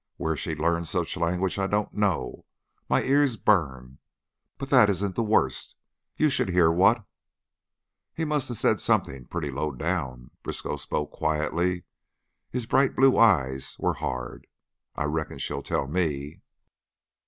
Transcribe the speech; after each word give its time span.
Where 0.17 0.35
she 0.35 0.55
learned 0.55 0.87
such 0.87 1.15
language 1.15 1.59
I 1.59 1.67
don't 1.67 1.93
know. 1.93 2.47
My 2.89 3.03
ears 3.03 3.37
burn! 3.37 3.99
But 4.57 4.69
that 4.71 4.89
isn't 4.89 5.13
the 5.15 5.21
worst; 5.21 5.75
you 6.17 6.31
should 6.31 6.49
hear 6.49 6.71
what" 6.71 7.05
"He 8.17 8.25
must 8.25 8.49
of 8.49 8.57
said 8.57 8.79
something 8.79 9.25
pretty 9.25 9.51
low 9.51 9.69
down." 9.71 10.31
Briskow 10.41 10.77
spoke 10.77 11.11
quietly; 11.11 11.83
his 12.49 12.65
bright 12.65 12.95
blue 12.95 13.15
eyes 13.15 13.75
were 13.77 13.93
hard. 13.93 14.47
"I 14.95 15.03
reckon 15.03 15.37
she'll 15.37 15.61
tell 15.61 15.85
me." 15.85 16.41